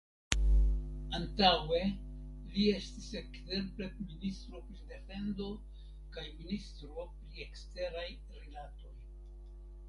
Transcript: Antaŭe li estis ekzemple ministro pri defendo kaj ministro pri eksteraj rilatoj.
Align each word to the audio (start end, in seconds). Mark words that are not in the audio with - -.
Antaŭe 1.17 1.81
li 2.55 2.65
estis 2.77 3.05
ekzemple 3.19 3.89
ministro 3.99 4.63
pri 4.71 4.81
defendo 4.95 5.51
kaj 6.17 6.25
ministro 6.41 7.07
pri 7.21 7.47
eksteraj 7.47 8.09
rilatoj. 8.41 8.97